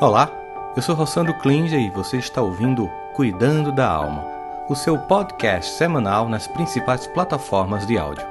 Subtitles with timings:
[0.00, 0.30] Olá,
[0.76, 4.24] eu sou Rossandro Klinger e você está ouvindo Cuidando da Alma,
[4.68, 8.24] o seu podcast semanal nas principais plataformas de áudio.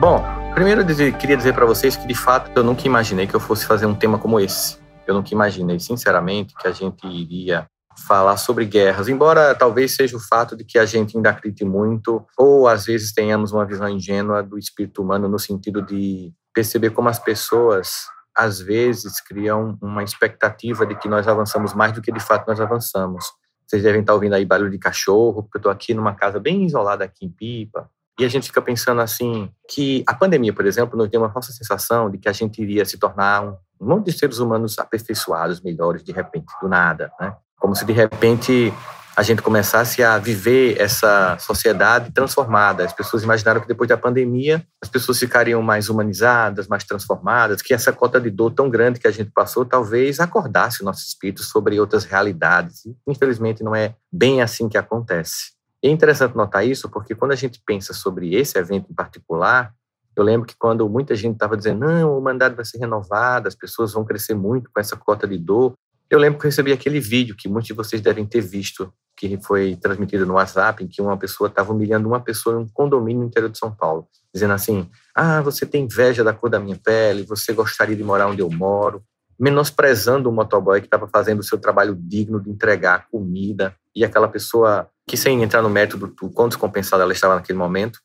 [0.00, 0.24] Bom,
[0.54, 3.64] primeiro eu queria dizer para vocês que de fato eu nunca imaginei que eu fosse
[3.64, 4.78] fazer um tema como esse.
[5.06, 7.64] Eu nunca imaginei, sinceramente, que a gente iria
[8.06, 12.24] falar sobre guerras, embora talvez seja o fato de que a gente ainda acredite muito,
[12.38, 17.08] ou às vezes tenhamos uma visão ingênua do espírito humano no sentido de perceber como
[17.08, 22.20] as pessoas às vezes criam uma expectativa de que nós avançamos mais do que de
[22.20, 23.24] fato nós avançamos.
[23.66, 26.64] Vocês devem estar ouvindo aí barulho de cachorro, porque eu estou aqui numa casa bem
[26.64, 30.96] isolada aqui em Pipa, e a gente fica pensando assim que a pandemia, por exemplo,
[30.96, 34.12] nos deu uma falsa sensação de que a gente iria se tornar um, monte de
[34.12, 37.36] seres humanos aperfeiçoados, melhores de repente, do nada, né?
[37.58, 38.72] Como se de repente
[39.16, 42.84] a gente começasse a viver essa sociedade transformada.
[42.84, 47.72] As pessoas imaginaram que depois da pandemia as pessoas ficariam mais humanizadas, mais transformadas, que
[47.72, 51.42] essa cota de dor tão grande que a gente passou talvez acordasse o nosso espírito
[51.42, 52.82] sobre outras realidades.
[53.08, 55.52] Infelizmente não é bem assim que acontece.
[55.82, 59.72] é interessante notar isso porque quando a gente pensa sobre esse evento em particular,
[60.14, 63.54] eu lembro que quando muita gente estava dizendo, não, a humanidade vai ser renovada, as
[63.54, 65.74] pessoas vão crescer muito com essa cota de dor,
[66.08, 69.38] eu lembro que eu recebi aquele vídeo que muitos de vocês devem ter visto, que
[69.42, 73.22] foi transmitido no WhatsApp, em que uma pessoa estava humilhando uma pessoa em um condomínio
[73.22, 76.76] no interior de São Paulo, dizendo assim: Ah, você tem inveja da cor da minha
[76.76, 79.02] pele, você gostaria de morar onde eu moro,
[79.38, 84.28] menosprezando o motoboy que estava fazendo o seu trabalho digno de entregar comida, e aquela
[84.28, 87.98] pessoa, que sem entrar no método do quão descompensada ela estava naquele momento,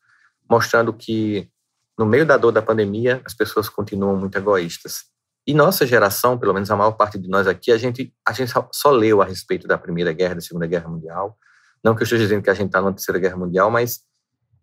[0.50, 1.48] mostrando que
[1.98, 5.11] no meio da dor da pandemia, as pessoas continuam muito egoístas.
[5.46, 8.52] E nossa geração, pelo menos a maior parte de nós aqui, a gente, a gente
[8.72, 11.36] só leu a respeito da Primeira Guerra, da Segunda Guerra Mundial.
[11.82, 14.00] Não que eu esteja dizendo que a gente está na Terceira Guerra Mundial, mas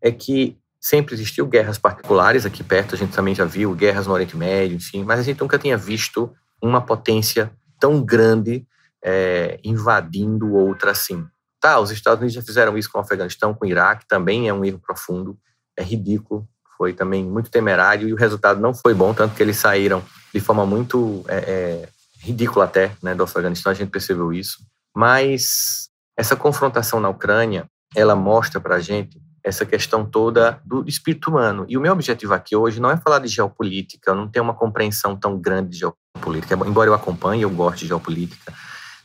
[0.01, 4.13] é que sempre existiu guerras particulares aqui perto, a gente também já viu guerras no
[4.13, 8.65] Oriente Médio, enfim, mas a gente nunca tinha visto uma potência tão grande
[9.03, 11.25] é, invadindo outra assim.
[11.59, 14.53] Tá, os Estados Unidos já fizeram isso com o Afeganistão, com o Iraque, também é
[14.53, 15.37] um erro profundo,
[15.77, 16.47] é ridículo,
[16.79, 20.01] foi também muito temerário e o resultado não foi bom, tanto que eles saíram
[20.33, 21.89] de forma muito é, é,
[22.21, 24.59] ridícula até, né, do Afeganistão, a gente percebeu isso.
[24.95, 31.29] Mas essa confrontação na Ucrânia, ela mostra para a gente essa questão toda do espírito
[31.29, 31.65] humano.
[31.67, 34.53] E o meu objetivo aqui hoje não é falar de geopolítica, eu não tenho uma
[34.53, 38.53] compreensão tão grande de geopolítica, embora eu acompanhe, eu gosto de geopolítica,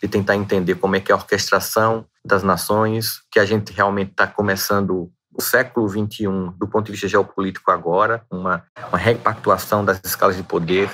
[0.00, 4.12] de tentar entender como é que é a orquestração das nações, que a gente realmente
[4.12, 10.00] está começando o século XXI, do ponto de vista geopolítico agora, uma, uma repactuação das
[10.04, 10.88] escalas de poder,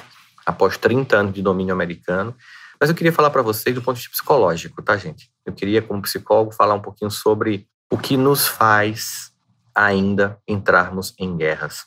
[0.46, 2.34] após 30 anos de domínio americano.
[2.80, 5.30] Mas eu queria falar para vocês do ponto de vista psicológico, tá, gente?
[5.44, 9.30] Eu queria, como psicólogo, falar um pouquinho sobre o que nos faz
[9.74, 11.84] ainda entrarmos em guerras.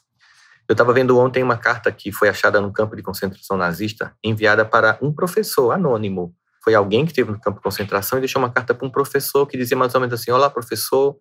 [0.67, 4.63] Eu estava vendo ontem uma carta que foi achada no campo de concentração nazista, enviada
[4.63, 6.33] para um professor anônimo.
[6.63, 9.45] Foi alguém que esteve no campo de concentração e deixou uma carta para um professor
[9.45, 11.17] que dizia mais ou menos assim: Olá, professor,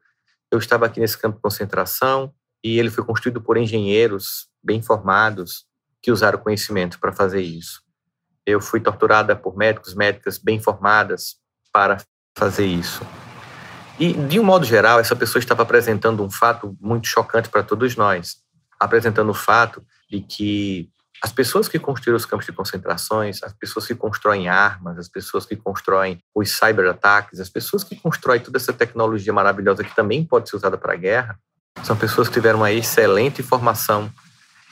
[0.53, 2.33] eu estava aqui nesse campo de concentração
[2.63, 5.65] e ele foi construído por engenheiros bem formados
[6.03, 7.83] que usaram conhecimento para fazer isso.
[8.45, 11.37] Eu fui torturada por médicos, médicas bem formadas
[11.73, 11.97] para
[12.37, 13.07] fazer isso.
[13.99, 17.97] E, de um modo geral, essa pessoa estava apresentando um fato muito chocante para todos
[17.97, 18.37] nós,
[18.79, 20.91] apresentando o fato de que
[21.23, 25.47] as pessoas que construíram os campos de concentrações, as pessoas que constroem armas, as pessoas
[25.47, 30.51] que constroem os cyberataques, as pessoas que constroem toda essa tecnologia maravilhosa que também pode
[30.51, 31.39] ser usada para a guerra,
[31.85, 34.13] são pessoas que tiveram uma excelente formação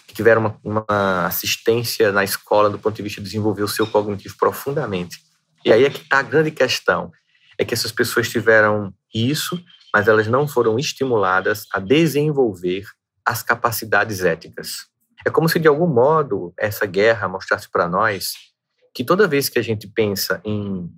[0.09, 3.87] que tiveram uma, uma assistência na escola do ponto de vista de desenvolver o seu
[3.87, 5.21] cognitivo profundamente.
[5.65, 7.13] E aí é que está a grande questão,
[7.57, 9.63] é que essas pessoas tiveram isso,
[9.95, 12.87] mas elas não foram estimuladas a desenvolver
[13.25, 14.90] as capacidades éticas.
[15.27, 18.33] É como se, de algum modo, essa guerra mostrasse para nós
[18.95, 20.91] que toda vez que a gente pensa em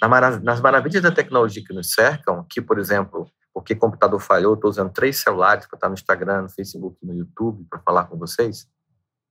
[0.00, 4.92] nas maravilhas da tecnologia que nos cercam, que, por exemplo, porque computador falhou, estou usando
[4.92, 8.68] três celulares para estar no Instagram, no Facebook, no YouTube, para falar com vocês.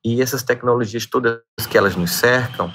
[0.04, 1.40] E essas tecnologias todas
[1.70, 2.70] que elas nos cercam,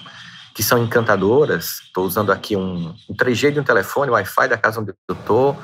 [0.55, 4.81] que são encantadoras, estou usando aqui um, um 3G de um telefone, Wi-Fi da casa
[4.81, 5.57] onde eu estou,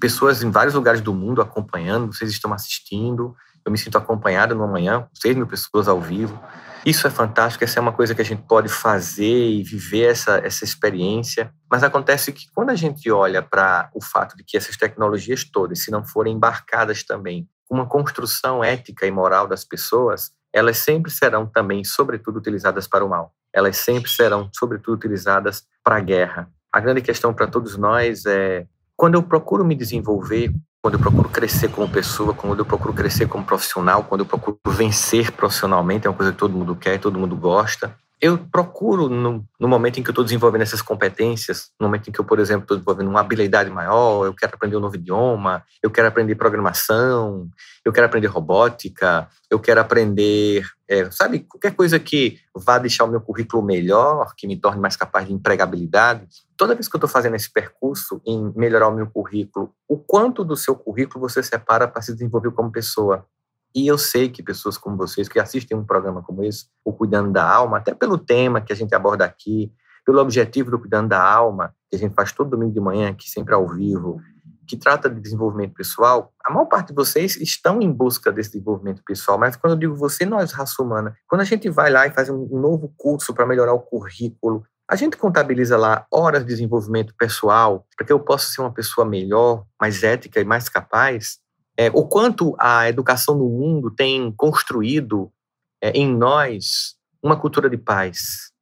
[0.00, 4.66] pessoas em vários lugares do mundo acompanhando, vocês estão assistindo, eu me sinto acompanhado numa
[4.66, 6.38] manhã, 6 mil pessoas ao vivo.
[6.84, 10.38] Isso é fantástico, essa é uma coisa que a gente pode fazer e viver essa,
[10.38, 11.52] essa experiência.
[11.70, 15.78] Mas acontece que quando a gente olha para o fato de que essas tecnologias todas,
[15.80, 21.10] se não forem embarcadas também com uma construção ética e moral das pessoas, elas sempre
[21.10, 23.32] serão também, sobretudo, utilizadas para o mal.
[23.52, 26.50] Elas sempre serão, sobretudo, utilizadas para a guerra.
[26.72, 28.66] A grande questão para todos nós é
[28.96, 30.52] quando eu procuro me desenvolver
[30.82, 34.58] quando eu procuro crescer como pessoa, quando eu procuro crescer como profissional, quando eu procuro
[34.66, 39.44] vencer profissionalmente, é uma coisa que todo mundo quer, todo mundo gosta eu procuro, no,
[39.58, 42.38] no, momento em que eu estou desenvolvendo essas competências, no momento em que eu, por
[42.38, 46.36] exemplo, estou desenvolvendo uma habilidade maior, eu quero aprender um novo idioma, eu quero aprender
[46.36, 47.50] programação,
[47.84, 53.08] eu quero aprender robótica, eu quero aprender, é, sabe, qualquer coisa que vá deixar o
[53.08, 56.24] meu currículo melhor, que me torne mais capaz de empregabilidade.
[56.56, 60.44] Toda vez que eu estou fazendo esse percurso em melhorar o meu currículo, o quanto
[60.44, 63.26] do seu currículo você separa para se desenvolver como pessoa?
[63.74, 67.32] E eu sei que pessoas como vocês, que assistem um programa como esse, o Cuidando
[67.32, 69.72] da Alma, até pelo tema que a gente aborda aqui,
[70.04, 73.30] pelo objetivo do Cuidando da Alma, que a gente faz todo domingo de manhã, aqui
[73.30, 74.20] sempre ao vivo,
[74.66, 79.02] que trata de desenvolvimento pessoal, a maior parte de vocês estão em busca desse desenvolvimento
[79.04, 82.10] pessoal, mas quando eu digo você, nós, raça humana, quando a gente vai lá e
[82.10, 87.14] faz um novo curso para melhorar o currículo, a gente contabiliza lá horas de desenvolvimento
[87.16, 91.38] pessoal para que eu possa ser uma pessoa melhor, mais ética e mais capaz
[91.82, 95.32] é, o quanto a educação no mundo tem construído
[95.82, 98.52] é, em nós uma cultura de paz.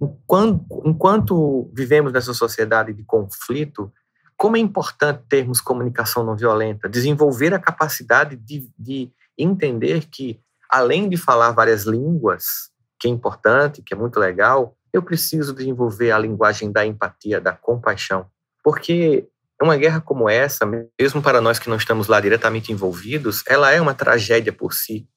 [0.00, 3.92] Enquanto, enquanto vivemos nessa sociedade de conflito,
[4.36, 10.40] como é importante termos comunicação não violenta, desenvolver a capacidade de, de entender que,
[10.70, 16.12] além de falar várias línguas, que é importante, que é muito legal, eu preciso desenvolver
[16.12, 18.26] a linguagem da empatia, da compaixão.
[18.62, 19.28] Porque
[19.64, 20.64] uma guerra como essa,
[20.98, 25.08] mesmo para nós que não estamos lá diretamente envolvidos, ela é uma tragédia por si.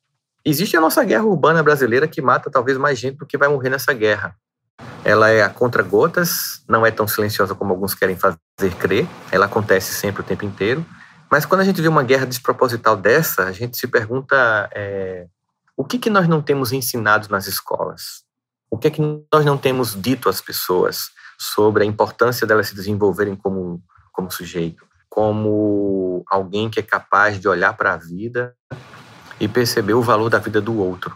[0.44, 3.70] Existe a nossa guerra urbana brasileira que mata talvez mais gente do que vai morrer
[3.70, 4.36] nessa guerra.
[5.04, 9.94] Ela é a contra-gotas, não é tão silenciosa como alguns querem fazer crer, ela acontece
[9.94, 10.86] sempre o tempo inteiro.
[11.30, 15.28] Mas quando a gente vê uma guerra desproposital dessa, a gente se pergunta é,
[15.76, 18.24] o que, que nós não temos ensinado nas escolas?
[18.70, 22.76] O que é que nós não temos dito às pessoas sobre a importância delas se
[22.76, 23.82] desenvolverem como
[24.18, 28.56] como sujeito, como alguém que é capaz de olhar para a vida
[29.40, 31.16] e perceber o valor da vida do outro.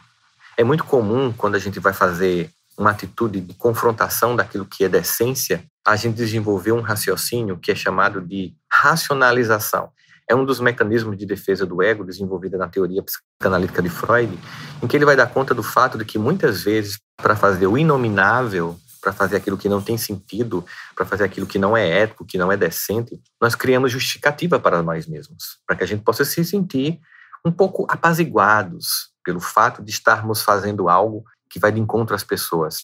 [0.56, 4.90] É muito comum quando a gente vai fazer uma atitude de confrontação daquilo que é
[4.90, 9.90] da essência, a gente desenvolver um raciocínio que é chamado de racionalização.
[10.30, 14.40] É um dos mecanismos de defesa do ego desenvolvida na teoria psicanalítica de Freud,
[14.82, 17.78] em que ele vai dar conta do fato de que muitas vezes, para fazer o
[17.78, 20.64] inominável, para fazer aquilo que não tem sentido,
[20.96, 24.84] para fazer aquilo que não é ético, que não é decente, nós criamos justificativa para
[24.84, 27.00] nós mesmos, para que a gente possa se sentir
[27.44, 32.82] um pouco apaziguados pelo fato de estarmos fazendo algo que vai de encontro às pessoas.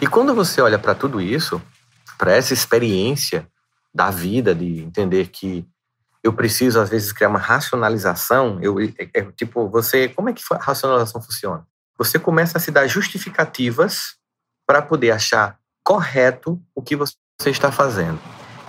[0.00, 1.60] E quando você olha para tudo isso,
[2.16, 3.46] para essa experiência
[3.94, 5.66] da vida, de entender que
[6.22, 10.42] eu preciso às vezes criar uma racionalização, eu é, é, tipo você, como é que
[10.52, 11.66] a racionalização funciona?
[11.96, 14.17] Você começa a se dar justificativas
[14.68, 17.16] para poder achar correto o que você
[17.46, 18.20] está fazendo.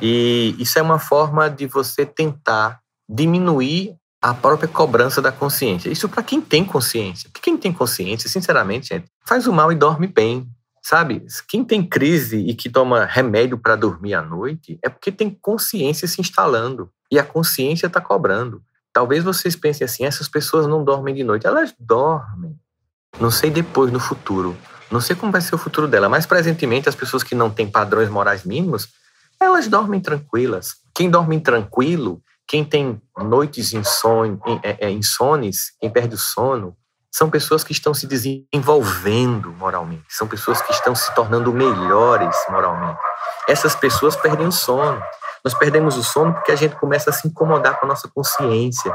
[0.01, 5.89] E isso é uma forma de você tentar diminuir a própria cobrança da consciência.
[5.89, 7.29] Isso para quem tem consciência.
[7.29, 10.47] Porque quem tem consciência, sinceramente, gente, faz o mal e dorme bem.
[10.81, 11.25] Sabe?
[11.49, 16.07] Quem tem crise e que toma remédio para dormir à noite é porque tem consciência
[16.07, 16.89] se instalando.
[17.11, 18.63] E a consciência está cobrando.
[18.93, 21.45] Talvez vocês pensem assim: essas pessoas não dormem de noite.
[21.45, 22.57] Elas dormem.
[23.19, 24.55] Não sei depois, no futuro.
[24.91, 27.69] Não sei como vai ser o futuro dela, mas presentemente as pessoas que não têm
[27.69, 28.89] padrões morais mínimos,
[29.39, 30.75] elas dormem tranquilas.
[30.93, 33.71] Quem dorme tranquilo, quem tem noites
[34.63, 36.75] é, é, insones, quem perde o sono,
[37.11, 42.99] são pessoas que estão se desenvolvendo moralmente, são pessoas que estão se tornando melhores moralmente.
[43.47, 45.01] Essas pessoas perdem o sono.
[45.43, 48.93] Nós perdemos o sono porque a gente começa a se incomodar com a nossa consciência.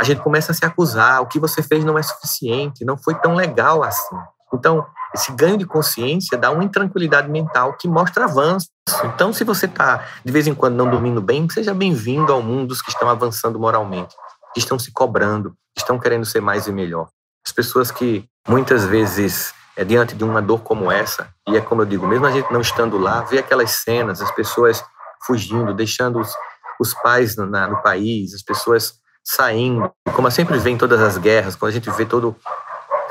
[0.00, 3.14] A gente começa a se acusar, o que você fez não é suficiente, não foi
[3.14, 4.16] tão legal assim.
[4.52, 8.68] Então, esse ganho de consciência dá uma intranquilidade mental que mostra avanço.
[9.04, 12.68] Então, se você está de vez em quando não dormindo bem, seja bem-vindo ao mundo
[12.68, 14.14] dos que estão avançando moralmente,
[14.52, 17.08] que estão se cobrando, que estão querendo ser mais e melhor.
[17.46, 21.82] As pessoas que muitas vezes é diante de uma dor como essa, e é como
[21.82, 24.84] eu digo, mesmo a gente não estando lá, vê aquelas cenas, as pessoas
[25.26, 26.32] fugindo, deixando os,
[26.80, 31.16] os pais no, na, no país, as pessoas saindo, como sempre vê em todas as
[31.18, 32.36] guerras, quando a gente vê todo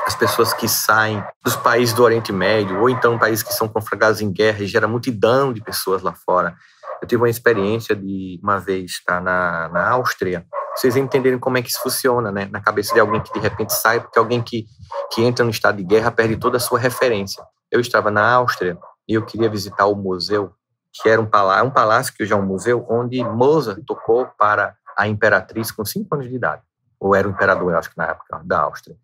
[0.06, 4.20] as pessoas que saem dos países do Oriente Médio, ou então países que são conflagrados
[4.20, 6.54] em guerra e gera multidão de pessoas lá fora.
[7.00, 10.46] Eu tive uma experiência de uma vez estar na, na Áustria,
[10.76, 12.48] vocês entenderem como é que isso funciona, né?
[12.50, 14.66] Na cabeça de alguém que de repente sai, porque alguém que,
[15.12, 17.44] que entra no estado de guerra perde toda a sua referência.
[17.70, 18.76] Eu estava na Áustria
[19.08, 20.52] e eu queria visitar o museu,
[20.92, 24.76] que era um palácio, um palácio que hoje é um museu, onde Mozart tocou para
[24.96, 26.62] a imperatriz com cinco anos de idade.
[26.98, 28.96] Ou era o imperador, eu acho que na época, da Áustria.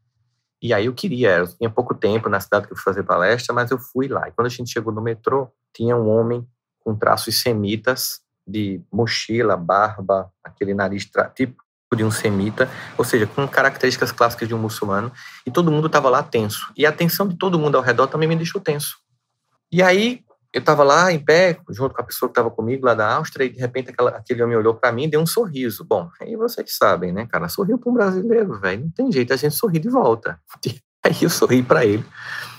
[0.62, 3.54] E aí eu queria, eu tinha pouco tempo na cidade que eu fui fazer palestra,
[3.54, 4.28] mas eu fui lá.
[4.28, 6.46] E quando a gente chegou no metrô, tinha um homem
[6.80, 11.56] com traços semitas de mochila, barba, aquele nariz tipo
[11.94, 15.10] de um semita, ou seja, com características clássicas de um muçulmano,
[15.44, 16.72] e todo mundo estava lá tenso.
[16.76, 18.96] E a tensão de todo mundo ao redor também me deixou tenso.
[19.72, 22.94] E aí eu estava lá em pé, junto com a pessoa que estava comigo lá
[22.94, 25.84] da Áustria, e de repente aquela, aquele homem olhou para mim e deu um sorriso.
[25.84, 27.48] Bom, aí vocês sabem, né, cara?
[27.48, 28.82] Sorriu para um brasileiro, velho.
[28.82, 30.40] Não tem jeito, a gente sorri de volta.
[31.02, 32.04] Aí eu sorri para ele.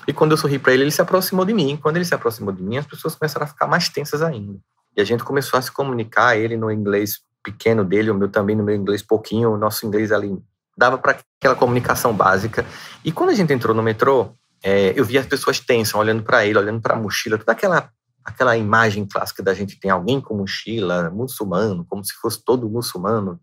[0.07, 1.77] E quando eu sorri para ele, ele se aproximou de mim.
[1.77, 4.57] Quando ele se aproximou de mim, as pessoas começaram a ficar mais tensas ainda.
[4.97, 8.55] E a gente começou a se comunicar, ele no inglês pequeno dele, o meu também
[8.55, 10.35] no meu inglês pouquinho, o nosso inglês ali
[10.75, 12.65] dava para aquela comunicação básica.
[13.05, 14.31] E quando a gente entrou no metrô,
[14.63, 17.91] é, eu vi as pessoas tensas, olhando para ele, olhando para a mochila, toda aquela
[18.23, 23.39] aquela imagem clássica da gente tem alguém com mochila, muçulmano, como se fosse todo muçulmano,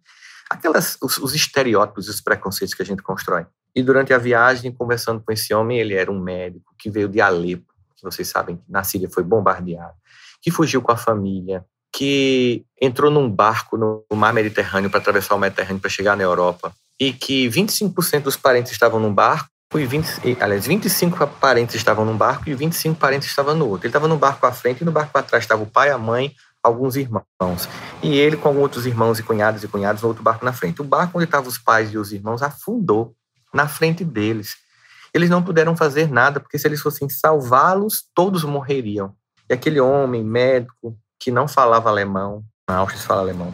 [0.49, 3.45] aquelas os, os estereótipos, os preconceitos que a gente constrói.
[3.75, 7.21] E durante a viagem, conversando com esse homem, ele era um médico que veio de
[7.21, 9.95] Alepo, que vocês sabem que na Síria foi bombardeado,
[10.41, 15.39] que fugiu com a família, que entrou num barco no mar Mediterrâneo para atravessar o
[15.39, 20.39] Mediterrâneo para chegar na Europa e que 25% dos parentes estavam num barco e 20,
[20.41, 23.87] aliás, 25 parentes estavam num barco e 25 parentes estavam no outro.
[23.87, 26.35] Ele estava no barco à frente e no barco atrás estava o pai, a mãe,
[26.63, 27.69] alguns irmãos.
[28.03, 30.81] E ele com outros irmãos e cunhados e cunhados no outro barco na frente.
[30.81, 33.15] O barco onde estavam os pais e os irmãos afundou
[33.53, 34.57] na frente deles.
[35.13, 39.15] Eles não puderam fazer nada, porque se eles fossem salvá-los, todos morreriam.
[39.51, 43.53] E aquele homem, médico, que não falava alemão, na Áustria fala alemão,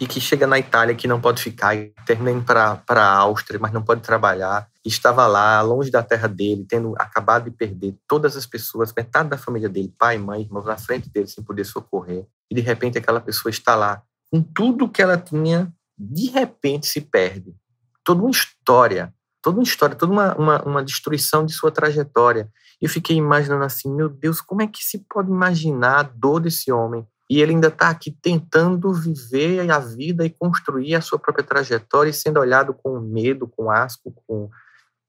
[0.00, 3.70] e que chega na Itália que não pode ficar e termina para a Áustria, mas
[3.70, 8.46] não pode trabalhar, estava lá, longe da terra dele, tendo acabado de perder todas as
[8.46, 12.26] pessoas, metade da família dele, pai, mãe, irmãos, na frente dele, sem poder socorrer.
[12.50, 14.02] E de repente aquela pessoa está lá,
[14.32, 17.54] com tudo que ela tinha, de repente se perde.
[18.02, 22.48] Toda uma história, toda uma história, toda uma, uma, uma destruição de sua trajetória.
[22.80, 26.40] E eu fiquei imaginando assim, meu Deus, como é que se pode imaginar a dor
[26.40, 27.06] desse homem?
[27.30, 32.10] E ele ainda está aqui tentando viver a vida e construir a sua própria trajetória
[32.10, 34.50] e sendo olhado com medo, com asco, com,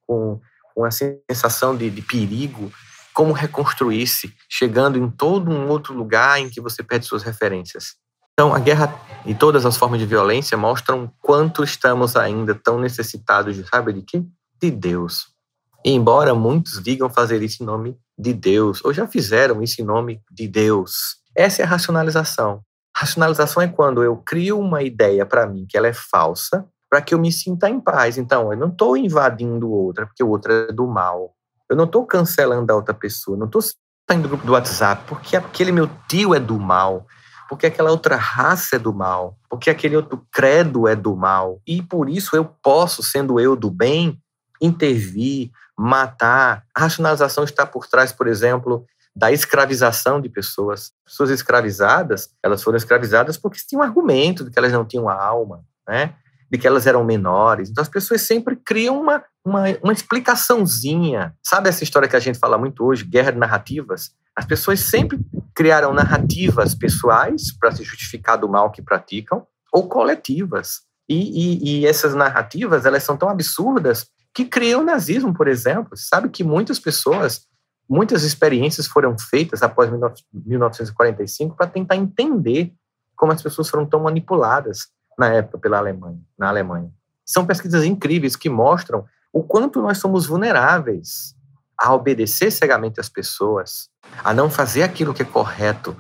[0.06, 0.40] com,
[0.75, 2.72] com a sensação de, de perigo.
[3.12, 7.96] Como reconstruir-se, chegando em todo um outro lugar em que você perde suas referências.
[8.34, 8.94] Então, a guerra
[9.25, 14.04] e todas as formas de violência mostram quanto estamos ainda tão necessitados de, sabe de
[14.04, 14.24] quê?
[14.62, 15.28] De Deus.
[15.84, 19.86] E embora muitos digam fazer isso em nome de Deus, ou já fizeram isso em
[19.86, 22.62] nome de Deus, essa é a racionalização.
[22.96, 27.14] Racionalização é quando eu crio uma ideia para mim que ela é falsa, para que
[27.14, 28.18] eu me sinta em paz.
[28.18, 31.34] Então, eu não estou invadindo outra, porque o outro é do mal.
[31.70, 35.38] Eu não estou cancelando a outra pessoa, não estou saindo do grupo do WhatsApp porque
[35.38, 37.08] aquele meu tio é do mal,
[37.48, 41.62] porque aquela outra raça é do mal, porque aquele outro credo é do mal.
[41.66, 44.22] E por isso eu posso, sendo eu do bem,
[44.62, 46.64] intervir, matar.
[46.76, 50.91] A racionalização está por trás, por exemplo, da escravização de pessoas.
[51.06, 55.63] Pessoas escravizadas, elas foram escravizadas porque tinham um argumento de que elas não tinham alma,
[55.88, 56.15] né?
[56.51, 57.70] de que elas eram menores.
[57.70, 61.34] Então as pessoas sempre criam uma, uma, uma explicaçãozinha.
[61.41, 64.12] Sabe essa história que a gente fala muito hoje, guerra de narrativas?
[64.36, 65.18] As pessoas sempre
[65.56, 70.82] criaram narrativas pessoais para se justificar do mal que praticam, ou coletivas.
[71.08, 75.96] E, e, e essas narrativas elas são tão absurdas que criam o nazismo, por exemplo.
[75.96, 77.48] Sabe que muitas pessoas,
[77.91, 79.91] muitas experiências foram feitas após
[80.33, 82.74] 1945 para tentar entender
[83.17, 84.88] como as pessoas foram tão manipuladas
[85.19, 86.89] na época pela Alemanha, na Alemanha.
[87.25, 91.36] São pesquisas incríveis que mostram o quanto nós somos vulneráveis
[91.77, 93.89] a obedecer cegamente às pessoas,
[94.24, 95.93] a não fazer aquilo que é correto.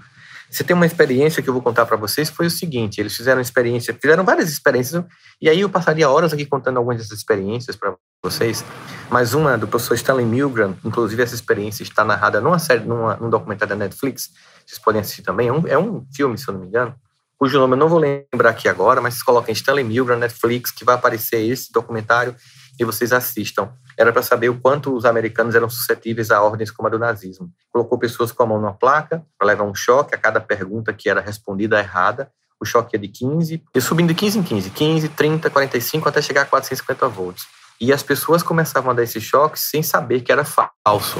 [0.51, 3.39] Você tem uma experiência que eu vou contar para vocês, foi o seguinte, eles fizeram
[3.39, 5.01] experiência, fizeram várias experiências,
[5.41, 8.61] e aí eu passaria horas aqui contando algumas dessas experiências para vocês,
[9.09, 13.29] mas uma do professor Stanley Milgram, inclusive essa experiência está narrada numa série, numa, num
[13.29, 14.29] documentário da Netflix,
[14.65, 16.93] vocês podem assistir também, é um, é um filme, se eu não me engano,
[17.39, 20.95] cujo nome eu não vou lembrar aqui agora, mas coloquem Stanley Milgram, Netflix, que vai
[20.95, 22.35] aparecer esse documentário
[22.79, 23.69] e vocês assistam.
[23.97, 27.51] Era para saber o quanto os americanos eram suscetíveis a ordens como a do nazismo.
[27.71, 31.09] Colocou pessoas com a mão numa placa para levar um choque a cada pergunta que
[31.09, 32.31] era respondida errada.
[32.59, 36.21] O choque é de 15, e subindo de 15 em 15, 15, 30, 45, até
[36.21, 37.45] chegar a 450 volts.
[37.79, 41.19] E as pessoas começavam a dar esse choque sem saber que era falso.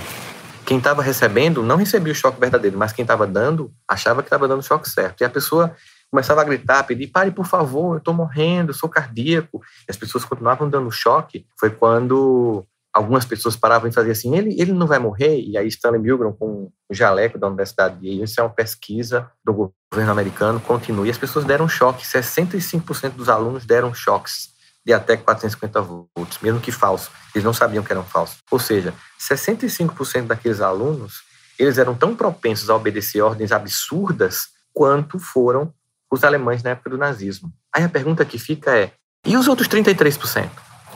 [0.64, 4.48] Quem estava recebendo não recebia o choque verdadeiro, mas quem estava dando achava que estava
[4.48, 5.22] dando o choque certo.
[5.22, 5.76] E a pessoa
[6.12, 9.62] começava a gritar, pedir, pare por favor, eu estou morrendo, eu sou cardíaco.
[9.88, 11.46] E as pessoas continuavam dando choque.
[11.58, 15.40] Foi quando algumas pessoas paravam e faziam assim, ele, ele não vai morrer?
[15.40, 19.32] E aí Stanley Milgram, com o jaleco da Universidade de Yale, isso é uma pesquisa
[19.44, 21.08] do governo americano, continua.
[21.08, 24.50] E as pessoas deram choque, 65% dos alunos deram choques
[24.86, 27.10] de até 450 volts, mesmo que falso.
[27.34, 28.40] Eles não sabiam que eram falsos.
[28.52, 31.22] Ou seja, 65% daqueles alunos,
[31.58, 35.74] eles eram tão propensos a obedecer ordens absurdas quanto foram
[36.12, 37.52] os alemães na época do nazismo.
[37.74, 38.92] Aí a pergunta que fica é:
[39.26, 40.50] e os outros 33%,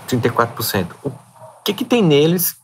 [0.08, 0.88] 34%?
[1.04, 1.12] O
[1.64, 2.56] que, que tem neles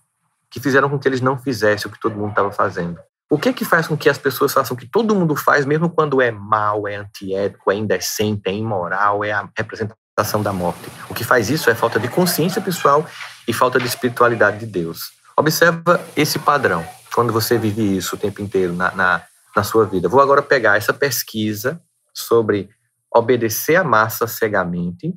[0.49, 2.99] que fizeram com que eles não fizessem o que todo mundo estava fazendo?
[3.29, 5.89] O que que faz com que as pessoas façam o que todo mundo faz, mesmo
[5.89, 10.91] quando é mal, é antiético, é indecente, é imoral, é a representação da morte?
[11.09, 13.05] O que faz isso é falta de consciência pessoal
[13.47, 15.11] e falta de espiritualidade de Deus.
[15.37, 19.21] Observa esse padrão quando você vive isso o tempo inteiro na, na,
[19.55, 20.09] na sua vida.
[20.09, 21.81] Vou agora pegar essa pesquisa
[22.13, 22.69] sobre
[23.13, 25.13] obedecer a massa cegamente,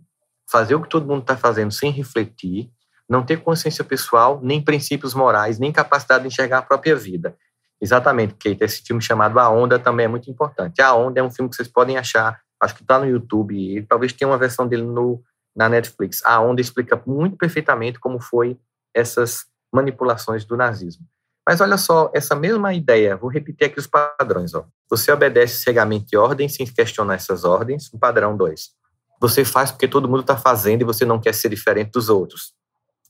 [0.50, 2.70] fazer o que todo mundo está fazendo sem refletir,
[3.08, 7.36] não ter consciência pessoal, nem princípios morais, nem capacidade de enxergar a própria vida.
[7.80, 8.64] Exatamente, Kate.
[8.64, 10.80] Esse filme chamado A Onda também é muito importante.
[10.80, 13.82] A Onda é um filme que vocês podem achar, acho que está no YouTube, e
[13.82, 15.22] talvez tenha uma versão dele no,
[15.54, 16.24] na Netflix.
[16.24, 18.58] A Onda explica muito perfeitamente como foi
[18.94, 21.04] essas manipulações do nazismo.
[21.46, 24.54] Mas olha só, essa mesma ideia, vou repetir aqui os padrões.
[24.54, 24.64] Ó.
[24.90, 27.90] Você obedece cegamente ordens sem questionar essas ordens.
[27.92, 28.70] O padrão 2.
[29.20, 32.52] Você faz porque todo mundo está fazendo e você não quer ser diferente dos outros,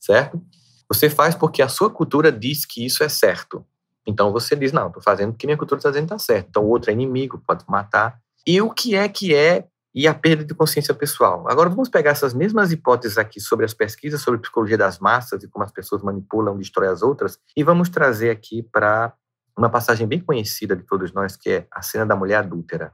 [0.00, 0.40] certo?
[0.88, 3.64] Você faz porque a sua cultura diz que isso é certo.
[4.06, 6.48] Então você diz, não, estou fazendo porque minha cultura está dizendo que está certo.
[6.50, 8.18] Então o outro é inimigo, pode matar.
[8.46, 11.48] E o que é que é e a perda de consciência pessoal.
[11.48, 15.48] Agora vamos pegar essas mesmas hipóteses aqui sobre as pesquisas sobre psicologia das massas e
[15.48, 19.14] como as pessoas manipulam, destroem as outras, e vamos trazer aqui para
[19.56, 22.92] uma passagem bem conhecida de todos nós, que é a cena da mulher adúltera.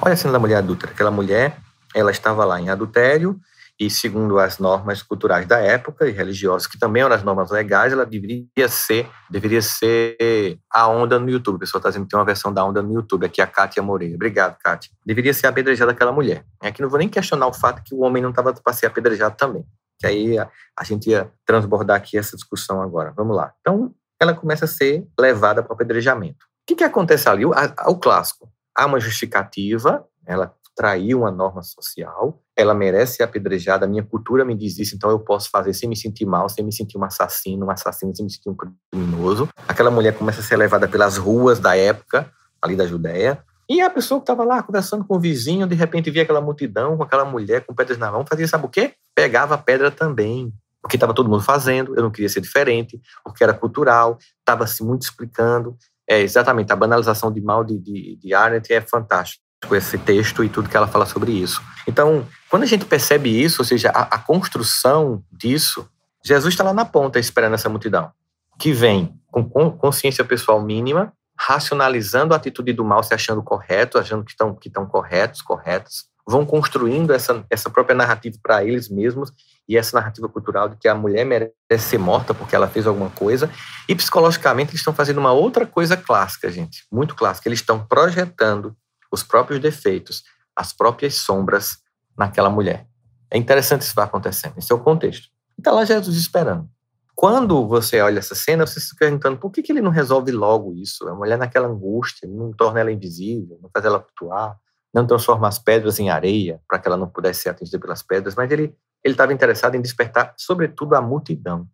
[0.00, 0.92] Olha a cena da mulher adúltera.
[0.92, 1.58] Aquela mulher,
[1.94, 3.38] ela estava lá em adultério,
[3.78, 7.94] e segundo as normas culturais da época e religiosas, que também eram as normas legais,
[7.94, 11.56] ela deveria ser, deveria ser a onda no YouTube.
[11.56, 13.82] O pessoal está dizendo que tem uma versão da onda no YouTube, aqui a Kátia
[13.82, 14.16] Moreira.
[14.16, 14.90] Obrigado, Kátia.
[15.04, 16.44] Deveria ser apedrejada aquela mulher.
[16.60, 19.34] Aqui não vou nem questionar o fato que o homem não estava para ser apedrejado
[19.36, 19.64] também.
[19.98, 23.14] Que aí a gente ia transbordar aqui essa discussão agora.
[23.16, 23.54] Vamos lá.
[23.60, 26.44] Então, ela começa a ser levada para o apedrejamento.
[26.44, 27.44] O que, que acontece ali?
[27.44, 28.48] O, a, o clássico.
[28.76, 34.44] Há uma justificativa, ela traiu uma norma social, ela merece ser apedrejada, a minha cultura
[34.44, 37.04] me diz isso, então eu posso fazer sem me sentir mal, sem me sentir um
[37.04, 39.48] assassino, um assassino, sem me sentir um criminoso.
[39.66, 42.30] Aquela mulher começa a ser levada pelas ruas da época,
[42.62, 46.10] ali da Judéia, e a pessoa que estava lá conversando com o vizinho, de repente
[46.10, 48.94] via aquela multidão com aquela mulher com pedras na mão, fazia sabe o quê?
[49.14, 50.52] Pegava a pedra também.
[50.82, 54.82] Porque estava todo mundo fazendo, eu não queria ser diferente, porque era cultural, estava se
[54.82, 55.76] muito explicando.
[56.08, 60.42] É, exatamente, a banalização de mal de, de, de Arendt é fantástica com esse texto
[60.42, 61.62] e tudo que ela fala sobre isso.
[61.86, 65.88] Então, quando a gente percebe isso, ou seja, a, a construção disso,
[66.24, 68.10] Jesus está lá na ponta esperando essa multidão,
[68.58, 74.24] que vem com consciência pessoal mínima, racionalizando a atitude do mal, se achando correto, achando
[74.24, 79.32] que estão que estão corretos, corretos, vão construindo essa, essa própria narrativa para eles mesmos
[79.68, 83.10] e essa narrativa cultural de que a mulher merece ser morta porque ela fez alguma
[83.10, 83.50] coisa.
[83.88, 87.48] E psicologicamente eles estão fazendo uma outra coisa clássica, gente, muito clássica.
[87.48, 88.76] Eles estão projetando
[89.10, 90.22] os próprios defeitos,
[90.54, 91.78] as próprias sombras
[92.16, 92.86] naquela mulher.
[93.30, 94.54] É interessante isso vai acontecendo.
[94.58, 95.28] Esse é o contexto.
[95.56, 96.68] Está lá Jesus esperando.
[97.14, 100.74] Quando você olha essa cena, você se perguntando por que, que ele não resolve logo
[100.74, 101.06] isso?
[101.06, 104.56] A mulher naquela angústia, não torna ela invisível, não faz ela flutuar,
[104.92, 108.34] não transforma as pedras em areia para que ela não pudesse ser atingida pelas pedras,
[108.34, 111.68] mas ele estava interessado em despertar, sobretudo, a multidão.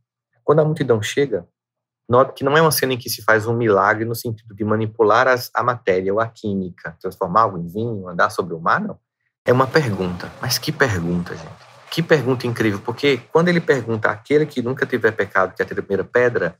[0.45, 1.47] Quando a multidão chega,
[2.09, 4.65] Note que não é uma cena em que se faz um milagre no sentido de
[4.65, 8.81] manipular as, a matéria ou a química, transformar algo em vinho, andar sobre o mar,
[8.81, 8.97] não.
[9.45, 10.31] É uma pergunta.
[10.41, 11.67] Mas que pergunta, gente?
[11.91, 15.69] Que pergunta incrível, porque quando ele pergunta àquele que nunca tiver pecado, que é a
[15.69, 16.57] primeira pedra,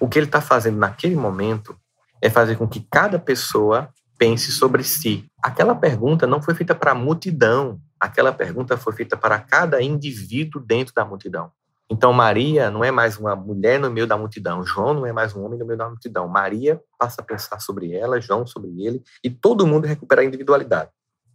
[0.00, 1.76] o que ele está fazendo naquele momento
[2.20, 5.29] é fazer com que cada pessoa pense sobre si.
[5.42, 10.60] Aquela pergunta não foi feita para a multidão, aquela pergunta foi feita para cada indivíduo
[10.60, 11.50] dentro da multidão.
[11.90, 15.34] Então, Maria não é mais uma mulher no meio da multidão, João não é mais
[15.34, 16.28] um homem no meio da multidão.
[16.28, 20.90] Maria passa a pensar sobre ela, João sobre ele, e todo mundo recupera a individualidade.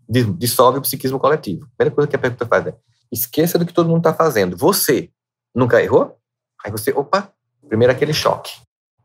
[0.08, 1.66] Dissolve o psiquismo coletivo.
[1.66, 2.76] A primeira coisa que a pergunta faz é:
[3.12, 4.56] esqueça do que todo mundo está fazendo.
[4.56, 5.10] Você
[5.54, 6.18] nunca errou?
[6.64, 7.34] Aí você, opa,
[7.68, 8.54] primeiro aquele choque.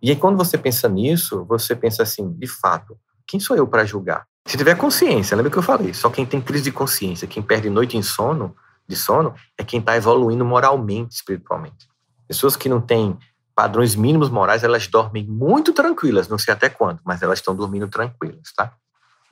[0.00, 3.84] E aí, quando você pensa nisso, você pensa assim: de fato, quem sou eu para
[3.84, 4.29] julgar?
[4.46, 5.94] Se tiver consciência, lembra que eu falei?
[5.94, 8.56] Só quem tem crise de consciência, quem perde noite em sono,
[8.88, 11.88] de sono é quem está evoluindo moralmente, espiritualmente.
[12.26, 13.16] Pessoas que não têm
[13.54, 17.86] padrões mínimos morais, elas dormem muito tranquilas, não sei até quando, mas elas estão dormindo
[17.88, 18.72] tranquilas, tá?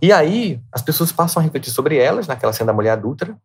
[0.00, 3.36] E aí, as pessoas passam a refletir sobre elas, naquela cena da mulher adulta,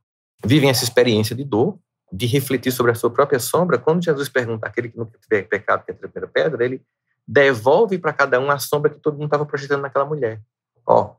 [0.45, 1.79] vivem essa experiência de dor,
[2.11, 3.79] de refletir sobre a sua própria sombra.
[3.79, 6.83] Quando Jesus pergunta àquele que nunca tiver pecado, que é a primeira pedra, ele
[7.27, 10.41] devolve para cada um a sombra que todo mundo estava projetando naquela mulher.
[10.85, 11.15] Ó,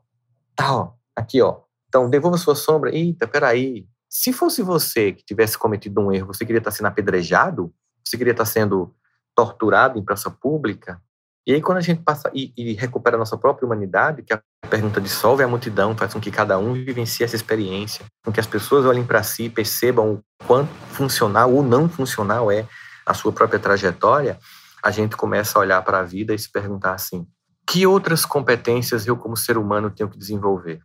[0.55, 1.59] tá, ó, aqui, ó.
[1.87, 2.93] Então, devolva sua sombra.
[2.93, 7.73] Eita, peraí, se fosse você que tivesse cometido um erro, você queria estar sendo apedrejado?
[8.03, 8.93] Você queria estar sendo
[9.35, 11.01] torturado em praça pública?
[11.47, 14.41] E aí, quando a gente passa e, e, recupera a nossa própria humanidade, que a
[14.67, 18.47] pergunta dissolve a multidão, faz com que cada um vivencie essa experiência, com que as
[18.47, 22.67] pessoas olhem para si e percebam o quanto funcional ou não funcional é
[23.05, 24.39] a sua própria trajetória,
[24.81, 27.27] a gente começa a olhar para a vida e se perguntar assim:
[27.67, 30.81] que outras competências eu, como ser humano, tenho que desenvolver?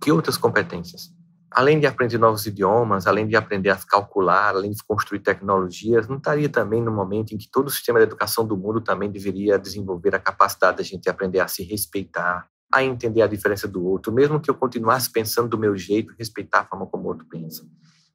[0.00, 1.12] Que outras competências?
[1.54, 6.16] além de aprender novos idiomas, além de aprender a calcular, além de construir tecnologias, não
[6.16, 9.58] estaria também no momento em que todo o sistema de educação do mundo também deveria
[9.58, 14.12] desenvolver a capacidade da gente aprender a se respeitar, a entender a diferença do outro,
[14.12, 17.64] mesmo que eu continuasse pensando do meu jeito, respeitar a forma como o outro pensa.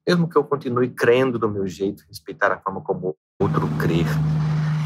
[0.06, 4.04] Mesmo que eu continue crendo do meu jeito, respeitar a forma como o outro crê.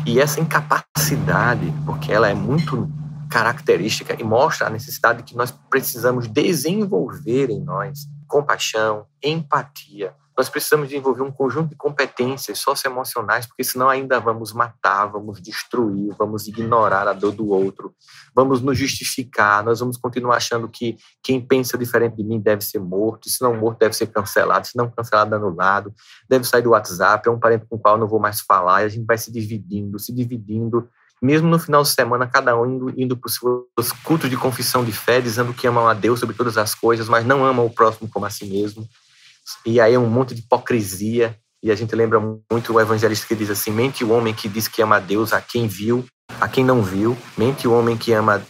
[0.04, 2.90] E essa incapacidade, porque ela é muito
[3.32, 10.14] característica e mostra a necessidade que nós precisamos desenvolver em nós compaixão, empatia.
[10.36, 16.14] Nós precisamos desenvolver um conjunto de competências socioemocionais, porque senão ainda vamos matar, vamos destruir,
[16.18, 17.94] vamos ignorar a dor do outro,
[18.34, 22.78] vamos nos justificar, nós vamos continuar achando que quem pensa diferente de mim deve ser
[22.78, 25.94] morto, se não morto deve ser cancelado, se não cancelado anulado,
[26.28, 28.82] deve sair do WhatsApp, é um parente com o qual eu não vou mais falar,
[28.82, 30.88] e a gente vai se dividindo, se dividindo,
[31.22, 34.84] mesmo no final de semana, cada um indo, indo para os seus cultos de confissão
[34.84, 37.70] de fé, dizendo que amam a Deus sobre todas as coisas, mas não amam o
[37.70, 38.88] próximo como a si mesmo.
[39.64, 41.38] E aí é um monte de hipocrisia.
[41.62, 44.66] E a gente lembra muito o evangelista que diz assim: mente o homem que diz
[44.66, 46.04] que ama a Deus a quem viu,
[46.40, 47.16] a quem não viu.
[47.38, 48.42] Mente o homem que ama,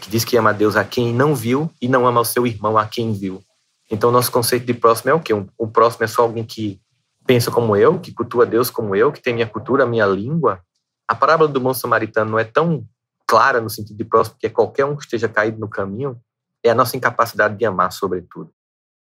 [0.00, 2.46] que diz que ama a Deus a quem não viu e não ama o seu
[2.46, 3.42] irmão a quem viu.
[3.90, 5.32] Então, nosso conceito de próximo é o quê?
[5.58, 6.80] O próximo é só alguém que
[7.26, 10.60] pensa como eu, que cultua Deus como eu, que tem minha cultura, minha língua,
[11.08, 12.86] a parábola do bom samaritano não é tão
[13.26, 16.20] clara no sentido de próximo, que é qualquer um que esteja caído no caminho,
[16.64, 18.50] é a nossa incapacidade de amar, sobretudo.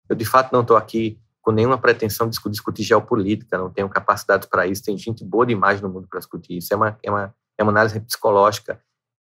[0.09, 4.47] Eu, de fato, não estou aqui com nenhuma pretensão de discutir geopolítica, não tenho capacidade
[4.47, 7.35] para isso, tem gente boa demais no mundo para discutir isso, é uma, é uma,
[7.57, 8.79] é uma análise psicológica.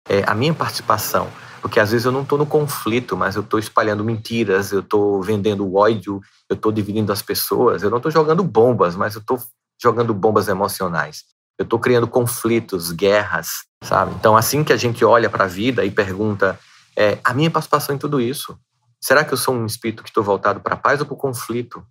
[0.09, 1.29] É, a minha participação,
[1.61, 5.23] porque às vezes eu não estou no conflito, mas eu estou espalhando mentiras, eu estou
[5.23, 9.39] vendendo ódio, eu estou dividindo as pessoas, eu não estou jogando bombas, mas eu estou
[9.81, 11.25] jogando bombas emocionais
[11.61, 14.15] eu estou criando conflitos, guerras, sabe?
[14.15, 16.59] Então, assim que a gente olha para a vida e pergunta,
[16.97, 18.59] é, a minha participação em tudo isso,
[18.99, 21.19] será que eu sou um espírito que estou voltado para a paz ou para o
[21.19, 21.87] conflito?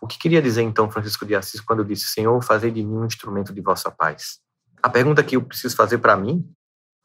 [0.00, 3.04] O que queria dizer então Francisco de Assis quando disse, Senhor, fazei de mim um
[3.04, 4.38] instrumento de vossa paz?
[4.82, 6.50] A pergunta que eu preciso fazer para mim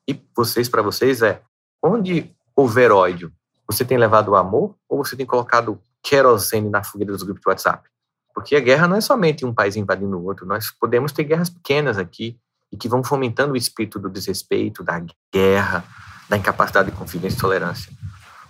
[0.07, 1.41] e vocês para vocês é,
[1.83, 3.33] onde houver ódio,
[3.69, 7.49] você tem levado o amor ou você tem colocado querosene na fogueira dos grupos de
[7.49, 7.89] WhatsApp?
[8.37, 11.49] Porque a guerra não é somente um país invadindo o outro, nós podemos ter guerras
[11.49, 12.37] pequenas aqui
[12.71, 15.83] e que vão fomentando o espírito do desrespeito, da guerra,
[16.29, 17.91] da incapacidade de confidência e tolerância.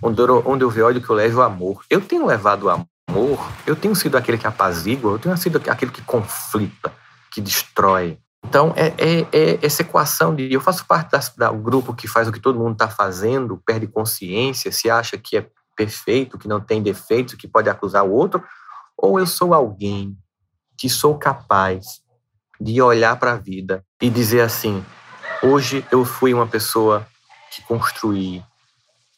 [0.04, 1.86] Onde eu, onde eu ódio que eu levo o amor.
[1.90, 5.92] Eu tenho levado o amor, eu tenho sido aquele que apazigua, eu tenho sido aquele
[5.92, 6.92] que conflita,
[7.32, 8.20] que destrói.
[8.46, 12.34] Então, é, é, é essa equação de eu faço parte do grupo que faz o
[12.34, 15.48] que todo mundo está fazendo, perde consciência, se acha que é
[15.78, 18.44] perfeito, que não tem defeitos, que pode acusar o outro,
[18.98, 20.18] ou eu sou alguém
[20.76, 22.02] que sou capaz
[22.60, 24.84] de olhar para a vida e dizer assim:
[25.44, 27.08] hoje eu fui uma pessoa
[27.54, 28.44] que construí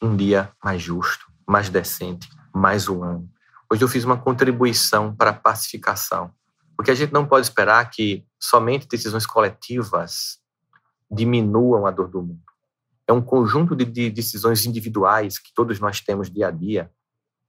[0.02, 3.28] um dia mais justo, mais decente, mais humano.
[3.72, 6.32] Hoje eu fiz uma contribuição para a pacificação.
[6.76, 10.38] Porque a gente não pode esperar que somente decisões coletivas
[11.10, 12.40] diminuam a dor do mundo.
[13.06, 16.90] É um conjunto de, de decisões individuais que todos nós temos dia a dia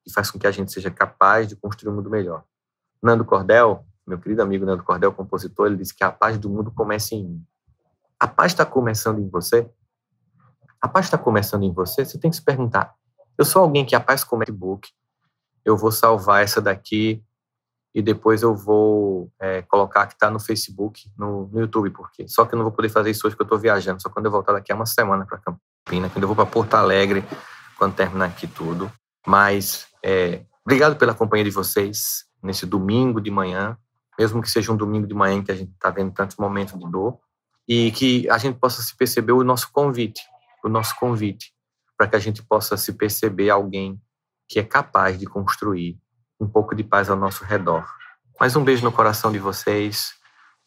[0.04, 2.44] que faz com que a gente seja capaz de construir um mundo melhor.
[3.02, 6.72] Nando Cordel, meu querido amigo Nando Cordel, compositor, ele disse que a paz do mundo
[6.72, 7.46] começa em mim.
[8.20, 9.70] A paz está começando em você?
[10.80, 12.04] A paz está começando em você?
[12.06, 12.94] Você tem que se perguntar:
[13.38, 14.90] eu sou alguém que a paz começa book,
[15.64, 17.24] eu vou salvar essa daqui
[17.94, 22.46] e depois eu vou é, colocar que está no Facebook, no, no, YouTube, porque só
[22.46, 24.32] que eu não vou poder fazer isso hoje que eu estou viajando, só quando eu
[24.32, 27.24] voltar daqui a uma semana para Campina, quando eu vou para Porto Alegre,
[27.78, 28.92] quando terminar aqui tudo.
[29.28, 33.78] Mas é, obrigado pela companhia de vocês nesse domingo de manhã,
[34.18, 36.92] mesmo que seja um domingo de manhã que a gente está vendo tantos momentos de
[36.92, 37.20] dor,
[37.68, 40.22] e que a gente possa se perceber o nosso convite,
[40.64, 41.54] o nosso convite,
[41.98, 44.02] para que a gente possa se perceber alguém
[44.48, 45.98] que é capaz de construir
[46.40, 47.86] um pouco de paz ao nosso redor.
[48.40, 50.14] Mais um beijo no coração de vocês.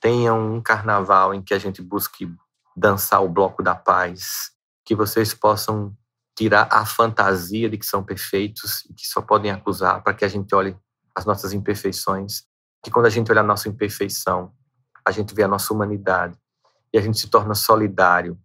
[0.00, 2.32] Tenham um carnaval em que a gente busque
[2.76, 4.52] dançar o bloco da paz,
[4.84, 5.94] que vocês possam
[6.34, 10.28] tirar a fantasia de que são perfeitos e que só podem acusar para que a
[10.28, 10.76] gente olhe
[11.14, 12.44] as nossas imperfeições,
[12.82, 14.52] que quando a gente olha a nossa imperfeição,
[15.04, 16.36] a gente vê a nossa humanidade
[16.92, 18.38] e a gente se torna solidário,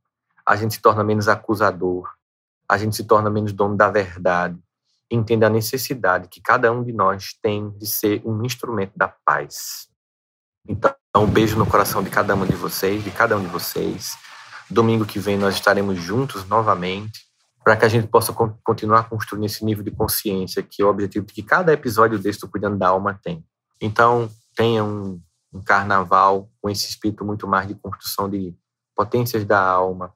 [0.45, 2.08] a gente se torna menos acusador,
[2.67, 4.60] a gente se torna menos dono da verdade,
[5.10, 9.89] entende a necessidade que cada um de nós tem de ser um instrumento da paz.
[10.67, 14.15] Então, um beijo no coração de cada um de vocês, de cada um de vocês.
[14.69, 17.28] Domingo que vem nós estaremos juntos novamente
[17.63, 21.25] para que a gente possa continuar construindo esse nível de consciência que é o objetivo
[21.25, 23.45] que cada episódio desse do Cuidando da Alma tem.
[23.81, 25.21] Então, tenha um,
[25.53, 28.55] um carnaval com esse espírito muito mais de construção de
[28.95, 30.13] potências da alma,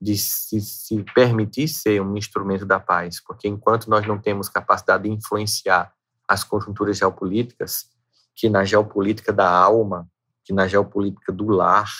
[0.00, 5.04] de se, se, permitir ser um instrumento da paz, porque enquanto nós não temos capacidade
[5.04, 5.92] de influenciar
[6.28, 7.86] as conjunturas geopolíticas,
[8.34, 10.08] que na geopolítica da alma,
[10.44, 11.90] que na geopolítica do lar,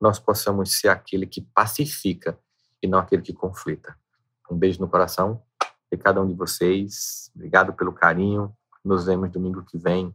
[0.00, 2.38] nós possamos ser aquele que pacifica
[2.82, 3.96] e não aquele que conflita.
[4.50, 5.42] Um beijo no coração
[5.90, 7.30] de cada um de vocês.
[7.34, 8.52] Obrigado pelo carinho.
[8.84, 10.14] Nos vemos domingo que vem.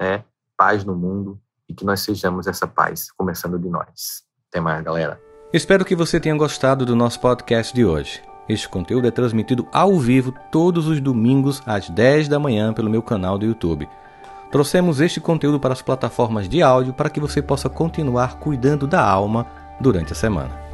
[0.00, 0.24] Né?
[0.56, 4.24] Paz no mundo e que nós sejamos essa paz, começando de nós.
[4.48, 5.20] Até mais, galera.
[5.52, 8.22] Espero que você tenha gostado do nosso podcast de hoje.
[8.48, 13.02] Este conteúdo é transmitido ao vivo todos os domingos às 10 da manhã pelo meu
[13.02, 13.88] canal do YouTube.
[14.50, 19.06] Trouxemos este conteúdo para as plataformas de áudio para que você possa continuar cuidando da
[19.06, 19.46] alma
[19.78, 20.67] durante a semana.